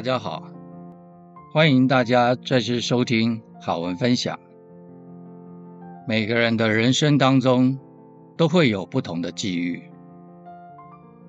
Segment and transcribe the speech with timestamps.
[0.00, 0.42] 大家好，
[1.52, 4.40] 欢迎大家再次收听好文分享。
[6.08, 7.78] 每个人的人生当中
[8.34, 9.82] 都会有不同的际遇，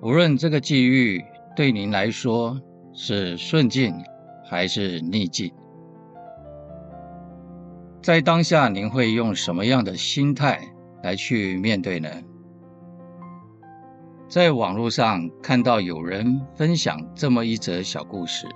[0.00, 1.22] 无论这个际遇
[1.54, 2.58] 对您来说
[2.94, 3.94] 是顺境
[4.48, 5.52] 还是逆境，
[8.00, 10.58] 在当下您会用什么样的心态
[11.02, 12.08] 来去面对呢？
[14.30, 18.46] 在网络上看到有人分享这么一则小故事：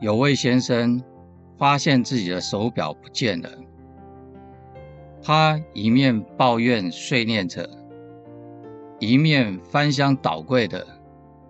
[0.00, 1.02] 有位先生
[1.58, 3.50] 发现自己的手表不见了，
[5.22, 7.68] 他一面抱怨碎念着，
[8.98, 10.86] 一面翻箱倒柜的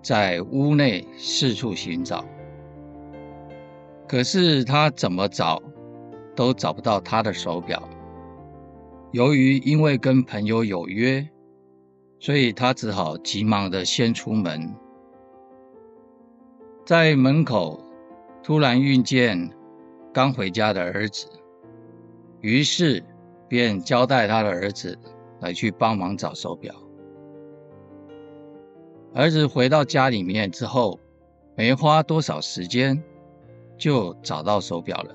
[0.03, 2.25] 在屋内四处寻找。
[4.09, 5.63] 可是他怎么找
[6.35, 7.89] 都找不到他的手表。
[9.13, 11.29] 由于因为跟朋友有约。
[12.19, 14.75] 所以他只好急忙的先出门，
[16.87, 17.79] 在门口
[18.47, 19.51] 突然遇见
[20.15, 21.27] 刚回家的儿子，
[22.41, 23.03] 于是
[23.49, 24.97] 便交代他的儿子
[25.41, 26.73] 来去帮忙找手表。
[29.13, 31.01] 儿子回到家里面之后，
[31.57, 33.03] 没花多少时间
[33.77, 35.13] 就找到手表了。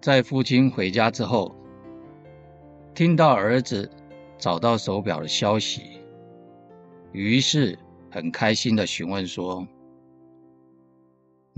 [0.00, 1.54] 在父亲回家之后，
[2.94, 3.90] 听到儿子。
[4.38, 5.82] 找到手表的消息，
[7.10, 7.76] 于是
[8.08, 9.66] 很开心地询问说：“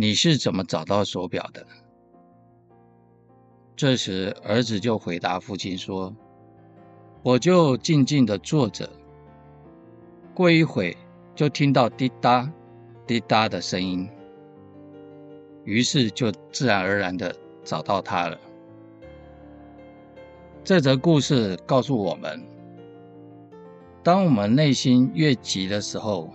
[0.00, 1.66] 你是怎么找到手表的？”
[3.76, 6.16] 这时，儿子就回答父亲说
[7.22, 8.88] ：“我就静静地坐着，
[10.32, 10.96] 过一会
[11.34, 12.50] 就听到滴答
[13.06, 14.08] 滴答的声音，
[15.64, 18.40] 于是就自然而然地找到它了。”
[20.64, 22.42] 这则故事告诉我们。
[24.02, 26.32] 当我们内心越急的时候，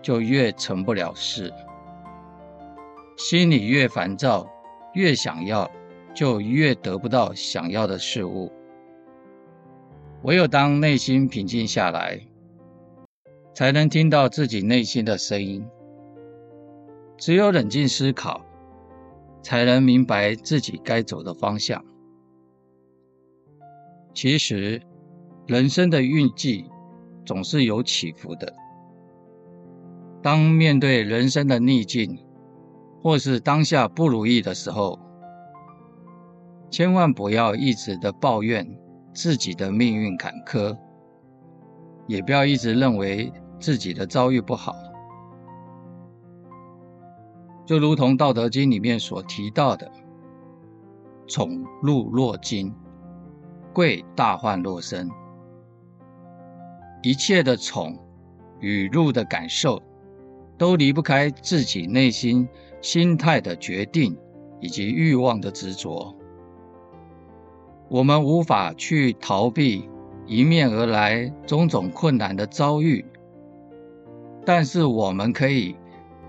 [0.00, 1.50] 就越成不了事；
[3.16, 4.48] 心里越烦躁，
[4.94, 5.70] 越想要，
[6.14, 8.52] 就越得不到想要的事物。
[10.22, 12.20] 唯有当内心平静下来，
[13.54, 15.66] 才能听到自己内心的声音。
[17.16, 18.44] 只有冷静思考，
[19.42, 21.84] 才能明白自己该走的方向。
[24.14, 24.82] 其实，
[25.46, 26.66] 人生的运气。
[27.26, 28.54] 总是有起伏的。
[30.22, 32.24] 当面对人生的逆境，
[33.06, 34.98] 或是当下不如意的时候，
[36.68, 38.66] 千万不要一直的抱怨
[39.14, 40.76] 自己的命运坎坷，
[42.08, 44.74] 也不要一直认为自己的遭遇不好。
[47.64, 49.88] 就如同《道德经》里面所提到的
[51.28, 52.74] ：“宠辱若惊，
[53.72, 55.08] 贵大患若身。”
[57.04, 57.96] 一切的宠
[58.58, 59.80] 与辱的感受，
[60.58, 62.48] 都离不开自己内心
[62.86, 64.16] 心态的决定
[64.60, 66.16] 以及欲望的执着。
[67.88, 69.90] 我们无法去逃避
[70.28, 73.04] 迎面而来种种困难的遭遇，
[74.44, 75.74] 但是我们可以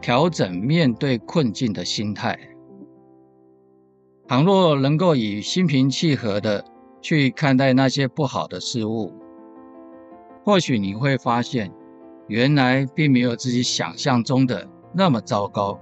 [0.01, 2.35] 调整面对困境的心态。
[4.28, 6.66] 倘若能够以心平气和的
[7.01, 9.13] 去看待那些不好的事物。
[10.44, 11.72] 或许你会发现，
[12.28, 15.79] 原来并没有自己想象中的那么糟糕。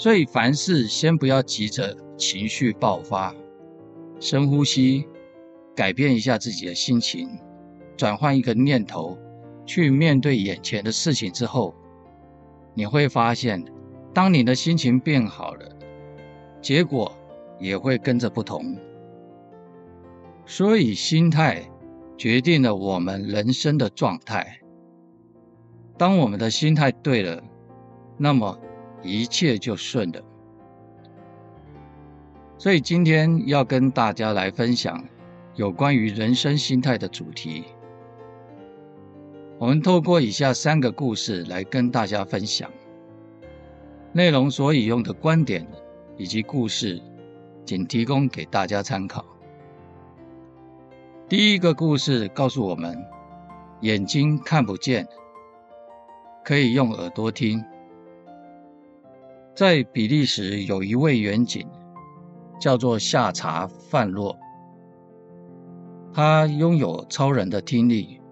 [0.00, 3.34] 所以凡事先不要急着情绪爆发，
[4.18, 5.06] 深呼吸，
[5.76, 7.28] 改变一下自己的心情，
[7.98, 9.18] 转换一个念头，
[9.66, 11.74] 去面对眼前的事情之后，
[12.72, 13.62] 你会发现，
[14.14, 15.76] 当你的心情变好了，
[16.62, 17.14] 结果
[17.58, 18.78] 也会跟着不同。
[20.46, 21.62] 所以心态。
[22.16, 24.60] 决定了我们人生的状态。
[25.96, 27.42] 当我们的心态对了，
[28.18, 28.60] 那么
[29.02, 30.20] 一切就顺了。
[32.58, 35.02] 所以今天要跟大家来分享
[35.54, 37.64] 有关于人生心态的主题。
[39.58, 42.70] 我们透过以下三个故事来跟大家分享。
[44.12, 45.66] 内容所引用的观点
[46.16, 47.00] 以及故事，
[47.64, 49.24] 仅提供给大家参考。
[51.28, 52.98] 第一个故事告诉我们：
[53.82, 55.06] 眼睛看不见，
[56.44, 57.64] 可以用耳朵听。
[59.60, 61.68] 在比利时有一位远景，
[62.58, 64.34] 叫做夏查范洛，
[66.14, 68.22] 他拥有超人的听力，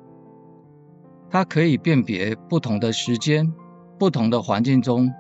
[1.29, 3.53] 他可以辨别不同的时间、
[3.99, 5.13] 不同的环境中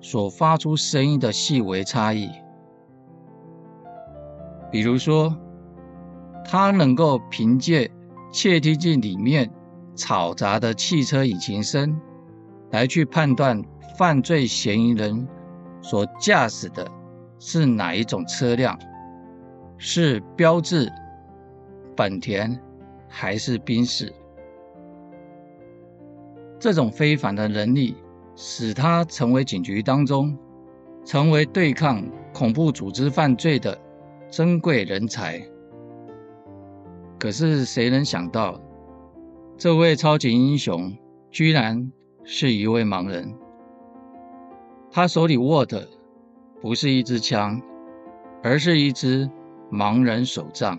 [0.00, 2.30] 所发出声音的细微差异，
[4.70, 5.36] 比如说。
[6.44, 7.90] 他能够凭借
[8.32, 9.48] 窃听器里面
[9.96, 12.00] 嘈杂的汽车引擎声
[12.72, 13.62] 来去判断
[13.96, 15.26] 犯罪嫌疑人
[15.80, 16.86] 所驾驶的
[17.38, 18.78] 是哪一种车辆，
[19.76, 20.90] 是标志、
[21.96, 22.58] 本田
[23.08, 24.12] 还是宾士。
[26.58, 27.96] 这种非凡的能力，
[28.36, 30.38] 使他成为警局当中
[31.04, 33.76] 成为对抗恐怖组织犯罪的
[34.30, 35.42] 珍贵人才。
[37.18, 38.60] 可是谁能想到，
[39.56, 40.96] 这位超级英雄
[41.30, 41.90] 居然
[42.24, 43.34] 是一位盲人？
[44.94, 45.88] 他手里握的
[46.60, 47.62] 不是一支枪，
[48.42, 49.28] 而是一支
[49.70, 50.78] 盲人手杖。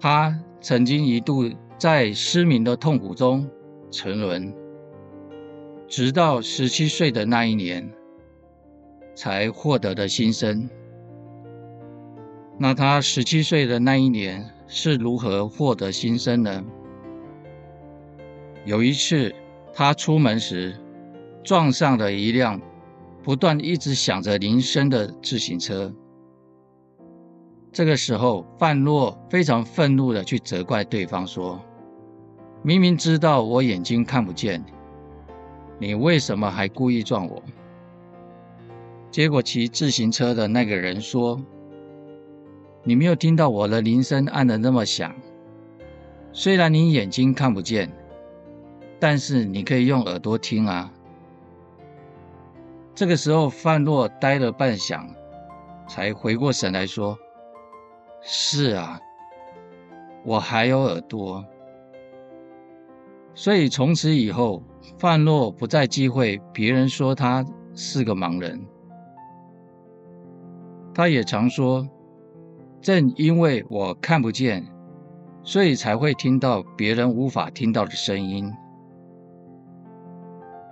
[0.00, 1.48] 他曾经一度
[1.78, 3.48] 在失明的痛苦中
[3.92, 4.52] 沉沦。
[5.86, 7.88] 直到十七岁的那一年，
[9.14, 10.68] 才获得了新生。
[12.58, 16.64] 那他十七岁的那一年是如何获得新生呢？
[18.64, 19.32] 有一次，
[19.72, 20.74] 他出门时
[21.48, 22.60] 撞上了一辆
[23.22, 25.90] 不断一直响着铃声的自行车。
[27.72, 31.58] 这个时候，范洛非常愤怒地去责怪对方说
[32.62, 34.62] ：“明明知道我眼睛看不见。”
[35.80, 37.42] 你为什么还故意撞我？
[39.10, 41.40] 结果骑自行车的那个人说
[42.84, 45.14] ：“你没有听到我的铃声按得那么响。
[46.30, 47.90] 虽然你眼睛看不见，
[49.00, 50.92] 但是你可以用耳朵听啊。”
[52.98, 55.06] 这个时候，范洛呆了半晌，
[55.86, 57.16] 才回过神来说
[58.20, 58.98] ：“是啊，
[60.24, 61.44] 我还有耳朵。”
[63.36, 64.64] 所以从此以后，
[64.98, 68.60] 范洛不再忌讳别人说他是个盲人。
[70.92, 71.88] 他也常说
[72.82, 74.66] ：“正因为我看不见，
[75.44, 78.52] 所以才会听到别人无法听到的声音。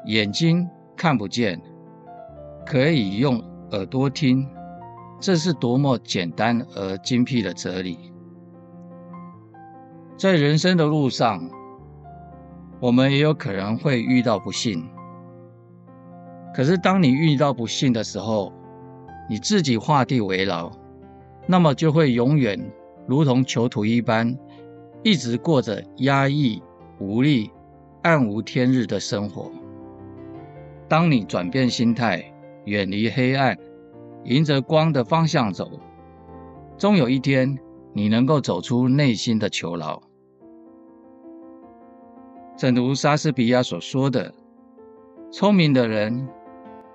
[0.06, 1.62] 眼睛看不见，
[2.67, 4.47] 可以用耳朵听，
[5.21, 8.13] 这是多么简单而精辟的哲理。
[10.19, 11.49] 在人生的路上。”
[12.79, 14.87] 我们也有可能会遇到不幸，
[16.55, 18.53] 可是当你遇到不幸的时候，
[19.31, 20.71] 你自己画地为牢，
[21.47, 22.71] 那么就会永远
[23.07, 24.37] 如同囚徒一般，
[25.03, 26.63] 一直过着压抑、
[27.01, 27.51] 无力、
[28.03, 29.51] 暗无天日的生活。
[30.87, 32.31] 当你转变心态，
[32.67, 33.57] 远离黑暗，
[34.25, 35.81] 迎着光的方向走，
[36.77, 37.59] 终有一天，
[37.93, 40.03] 你能够走出内心的囚牢。
[42.57, 44.35] 正如莎士比亚所说的
[45.31, 46.29] ：“聪明的人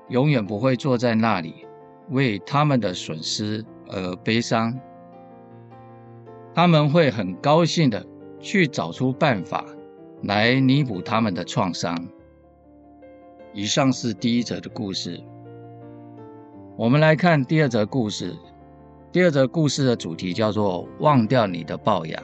[0.09, 1.65] 永远不会坐在那里
[2.09, 4.77] 为他们的损失而悲伤，
[6.53, 8.05] 他们会很高兴地
[8.41, 9.65] 去找出办法
[10.23, 11.97] 来弥补他们的创伤。”
[13.53, 15.21] 以上是第一则的故事。
[16.77, 18.33] 我们来看第二则故事。
[19.11, 22.23] 第二则故事的主题叫做“忘掉你的龅牙”。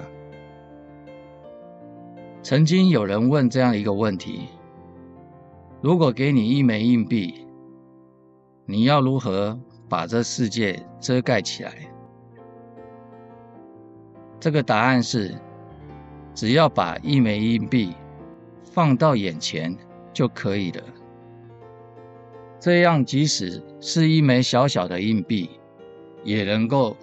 [2.42, 4.48] 曾经有人问这样一个问题：
[5.82, 7.46] 如果给你一枚硬币，
[8.66, 11.74] 你要如何把这世界遮盖起来？
[14.40, 15.36] 这个答案是：
[16.34, 17.94] 只要把一枚硬币
[18.64, 19.76] 放到眼前
[20.14, 20.82] 就可以了。
[22.60, 25.50] 这样，即使是一枚小小的硬币，
[26.24, 26.98] 也能够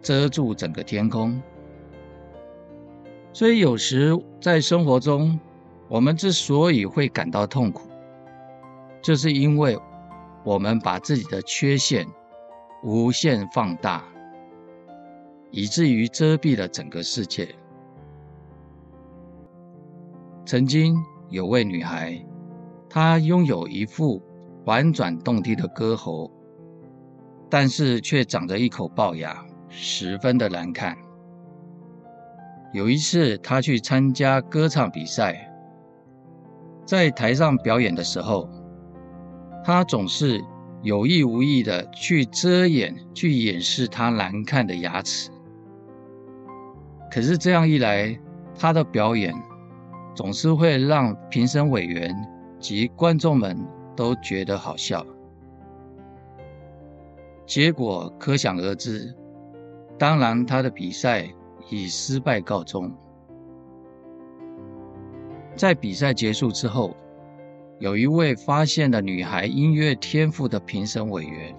[0.00, 1.40] 遮住整个天空。
[3.32, 5.38] 所以有时在生活中，
[5.88, 7.88] 我们之所以会感到痛苦，
[9.02, 9.78] 就是因为
[10.42, 12.06] 我们把自己的缺陷
[12.82, 14.04] 无限放大，
[15.50, 17.48] 以至于遮蔽了整个世界。
[20.46, 20.96] 曾经
[21.28, 22.24] 有位女孩，
[22.88, 24.22] 她拥有一副
[24.66, 26.30] 婉转动听的歌喉，
[27.50, 30.96] 但是却长着一口龅牙，十分的难看。
[32.72, 35.50] 有一次，他去参加歌唱比赛，
[36.86, 38.48] 在台上表演的时候，
[39.62, 40.42] 他总是
[40.82, 45.30] 有意无意的去遮掩、去掩饰他难看的牙齿。
[47.12, 48.18] 可是这样一来，
[48.58, 49.34] 他的表演
[50.14, 52.12] 总是会让评审委员
[52.58, 53.56] 及观众们
[53.94, 55.04] 都觉得好笑。
[57.46, 59.14] 结果可想而知，
[59.98, 61.28] 当然他的比赛。
[61.70, 62.92] 以失败告终。
[65.56, 66.94] 在比赛结束之后，
[67.78, 71.56] 有一位发现了女孩音乐天赋的评审委员，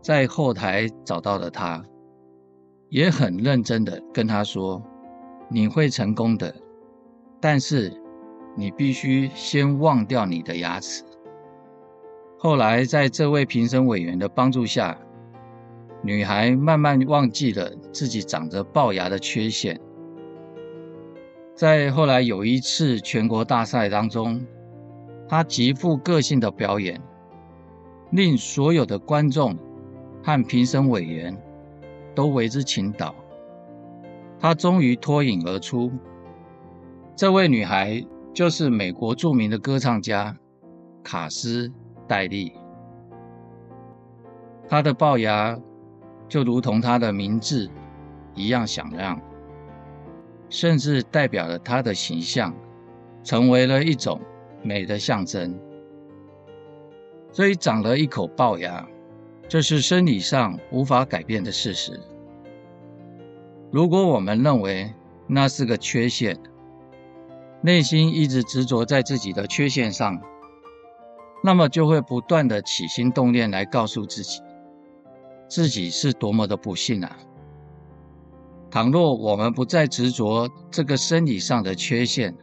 [0.00, 1.84] 在后台找到了她，
[2.88, 4.82] 也很认真的跟她说
[5.50, 6.54] ：“你会成功的，
[7.38, 7.92] 但是
[8.56, 11.04] 你必须先忘掉你的牙齿。
[12.38, 14.98] 后来，在这位评审委员的帮助下，
[16.02, 19.80] 女孩慢慢忘记了自己长着龅牙的缺陷。
[21.54, 24.44] 在后来有一次全国大赛当中，
[25.26, 27.00] 她极富个性的表演，
[28.10, 29.56] 令所有的观众
[30.22, 31.36] 和评审委员
[32.14, 33.14] 都为之倾倒。
[34.38, 35.90] 她终于脱颖而出。
[37.16, 40.36] 这位女孩就是美国著名的歌唱家
[41.02, 41.72] 卡斯
[42.06, 42.52] 戴笠，
[44.68, 45.58] 他的龅牙
[46.28, 47.70] 就如同他的名字
[48.34, 49.20] 一样响亮，
[50.48, 52.54] 甚至代表了他的形象，
[53.22, 54.20] 成为了一种
[54.62, 55.58] 美的象征。
[57.32, 58.88] 所以，长了一口龅牙，
[59.48, 62.00] 这是生理上无法改变的事实。
[63.70, 64.94] 如果我们认为
[65.26, 66.38] 那是个缺陷，
[67.60, 70.20] 内心一直执着在自己的缺陷上，
[71.42, 74.40] 那么就会不断的起心动念来告诉自己，
[75.48, 77.16] 自己是多么的不幸啊！
[78.68, 82.34] 倘若我们不再执着这个生理上的缺陷，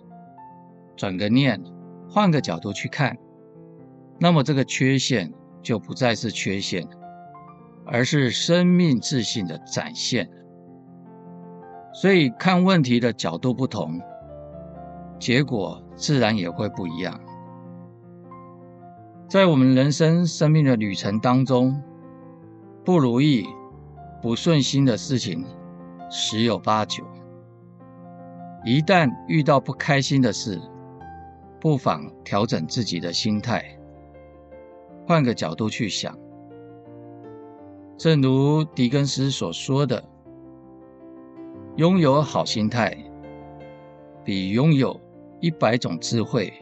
[0.96, 1.62] 转个念，
[2.10, 3.18] 换个角度去看，
[4.20, 6.88] 那么这个缺陷就不再是缺陷，
[7.86, 10.30] 而是生命自信的展现。
[11.94, 14.00] 所以看问题的角度不同，
[15.20, 17.20] 结果自然也会不一样。
[19.28, 21.82] 在我们人生生命的旅程当中，
[22.86, 23.48] 不如意、
[24.22, 25.44] 不顺心的事情
[26.12, 27.04] 十有八九。
[28.64, 30.62] 一旦遇到不开心的事，
[31.60, 33.66] 不妨调整自己的心态，
[35.08, 36.16] 换个角度去想。
[37.98, 40.04] 正如狄更斯所说的。
[41.78, 42.96] 拥有好心态，
[44.24, 45.02] 比拥有
[45.40, 46.54] 一百种智慧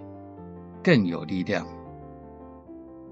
[0.81, 1.67] 更有力量。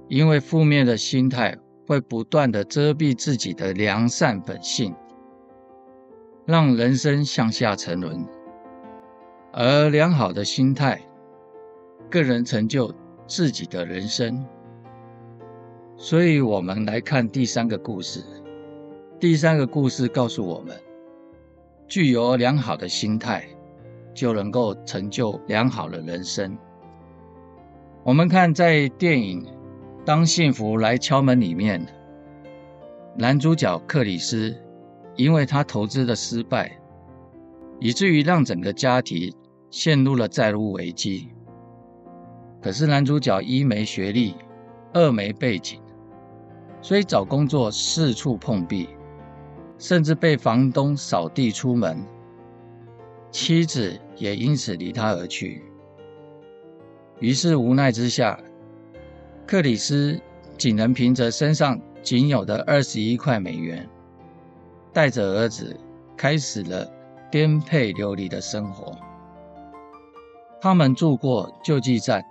[0.10, 1.56] 因为负面的心态
[1.88, 4.94] 会不断地遮蔽自己的良善本性，
[6.46, 8.26] 让人生向下沉沦。
[9.54, 11.00] 而良好的心态，
[12.10, 12.92] 更能成就
[13.28, 14.44] 自己的人生。
[15.96, 18.24] 所以，我们来看第三个故事。
[19.20, 20.76] 第三个故事告诉我们。
[21.88, 23.46] 具有良好的心态，
[24.14, 26.58] 就能够成就良好的人生。
[28.04, 29.44] 我们看在电影
[30.10, 31.86] 《当幸福来敲门》里面，
[33.16, 34.58] 男主角克里斯，
[35.16, 36.76] 因为他投资的失败，
[37.80, 39.32] 以至于让整个家庭
[39.70, 41.30] 陷入了债务危机。
[42.60, 44.34] 可是男主角一没学历，
[44.94, 45.80] 二没背景，
[46.82, 48.90] 所以找工作四处碰壁。
[49.78, 52.04] 甚至被房东扫地出门，
[53.30, 55.62] 妻子也因此离他而去。
[57.20, 58.40] 于是无奈之下，
[59.50, 60.22] 克里斯
[60.60, 63.90] 仅能凭着身上仅有的二十一块美元，
[64.94, 65.76] 带着儿子
[66.16, 66.88] 开始了
[67.32, 68.96] 颠沛流离的生活。
[70.62, 72.24] 他们住过救济站，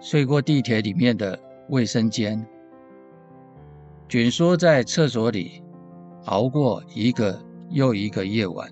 [0.00, 2.44] 睡过地铁里面的卫生间，
[4.08, 5.62] 卷缩在厕所里。
[6.24, 8.68] 熬过一个又一个夜晚，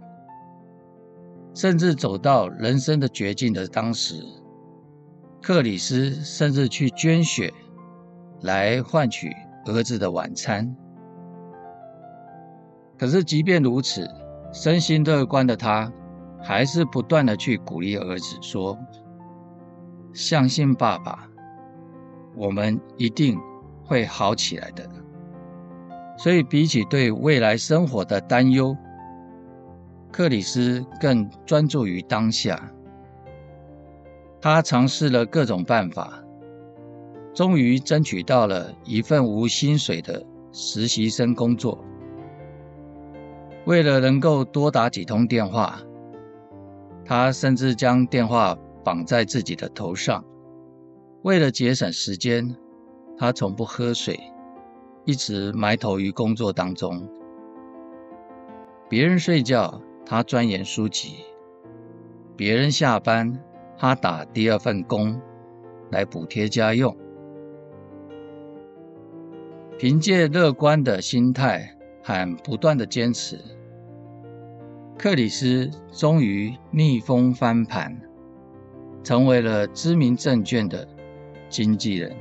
[1.55, 4.21] 甚至走到人生的绝境的当时，
[5.47, 7.55] 克里斯甚至去捐血
[8.41, 9.31] 来换取
[9.67, 10.75] 儿子的晚餐。
[12.99, 14.11] 可是，即便如此，
[14.53, 15.93] 身心乐观的他，
[16.43, 18.76] 还是不断地去鼓励儿子说
[20.12, 21.29] ：“相信爸爸，
[22.35, 23.38] 我们一定
[23.85, 24.85] 会好起来的。”
[26.19, 28.76] 所以，比起对未来生活的担忧，
[30.11, 32.69] 克里斯更专注于当下。
[34.49, 36.23] 他尝试了各种办法，
[37.35, 41.85] 终于争取到了一份无薪水的实习生工作。
[43.65, 45.81] 为了能够多打几通电话，
[47.05, 50.25] 他甚至将电话绑在自己的头上。
[51.23, 52.57] 为了节省时间，
[53.19, 54.17] 他从不喝水。
[55.05, 57.09] 一直埋头于工作当中，
[58.88, 61.25] 别人睡觉，他钻研书籍；
[62.37, 63.41] 别人下班，
[63.78, 65.21] 他打第二份工
[65.90, 66.97] 来补贴家用。
[69.78, 73.38] 凭借乐观的心态和不断的坚持，
[74.97, 78.00] 克里斯终于逆风翻盘，
[79.02, 80.88] 成为了知名证券的
[81.50, 82.16] 经纪人。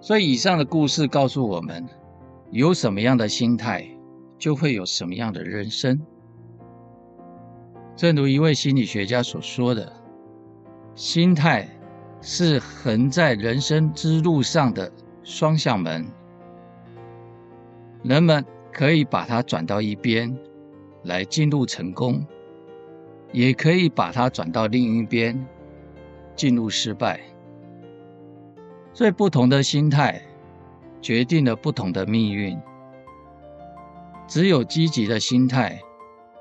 [0.00, 1.86] 所以，以上的故事告诉我们，
[2.50, 3.88] 有什么样的心态，
[4.36, 5.98] 就会有什么样的人生。
[7.96, 9.92] 正如一位心理学家所说的，
[10.94, 11.68] 心态
[12.20, 14.90] 是横在人生之路上的
[15.22, 16.04] 双向门，
[18.02, 20.36] 人们可以把它转到一边
[21.04, 22.26] 来进入成功，
[23.32, 25.46] 也可以把它转到另一边
[26.34, 27.20] 进入失败。
[28.92, 30.20] 最不同的心态，
[31.00, 32.58] 决定了不同的命运。
[34.26, 35.80] 只有积极的心态，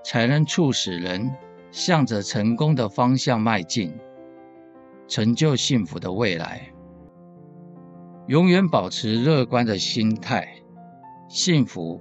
[0.04, 1.30] 才能促使人
[1.74, 3.92] 向着成功的方向迈进，
[5.08, 6.72] 成就幸福的未来。
[8.28, 10.48] 永远保持乐观的心态，
[11.28, 12.00] 幸福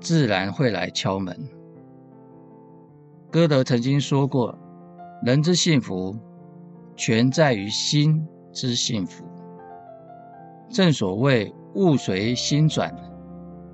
[0.00, 1.38] 自然会来敲门。
[3.30, 4.58] 歌德曾经说过
[5.22, 6.16] ：“人之幸福，
[6.96, 9.22] 全在于心之幸福。”
[10.72, 12.90] 正所谓“物随心转，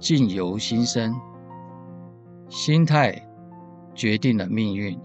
[0.01, 1.15] 境由心生”，
[2.51, 3.15] 心态
[3.95, 4.99] 决定了命运。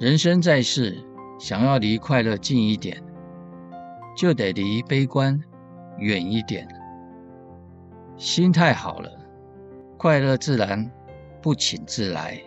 [0.00, 0.96] 人生在世，
[1.38, 3.02] 想要离快乐近一点，
[4.16, 5.38] 就得离悲观
[5.98, 6.66] 远一点。
[8.16, 9.10] 心态好了，
[9.98, 10.90] 快乐自然
[11.42, 12.40] 不请自来。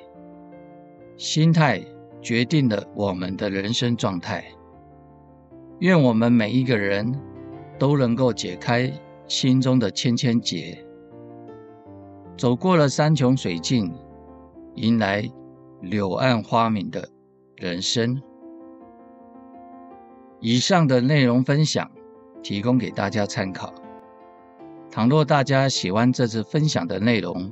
[1.15, 1.79] 心态
[2.23, 4.43] 决定了我们的人生状态。
[5.77, 7.13] 愿我们每一个人
[7.77, 8.91] 都能够解开
[9.27, 10.83] 心中的千千结，
[12.35, 13.93] 走过了山穷水尽，
[14.73, 15.23] 迎来
[15.81, 17.07] 柳暗花明的
[17.63, 18.21] 人生。
[20.41, 21.89] 以上的内容分享
[22.41, 23.73] 提供给大家参考。
[24.91, 27.49] 倘若大家喜欢这次分享的内容，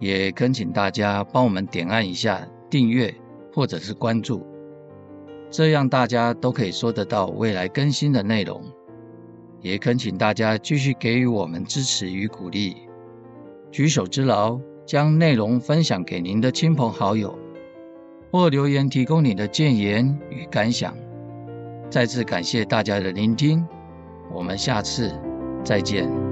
[0.00, 3.14] 也恳请大家帮我们点按一下订阅
[3.54, 4.44] 或者是关注，
[5.48, 8.60] 这样大家都可以收得到未来更新的内容。
[9.60, 12.76] 也恳请大家继续给予我们支持与鼓励，
[13.70, 17.38] 举手之劳，将内容分享给您的亲朋好友，
[18.36, 20.94] 或留言提供你的建言与感想。
[21.88, 23.66] 再次感谢大家的聆听，
[24.30, 25.10] 我们下次
[25.64, 26.25] 再见。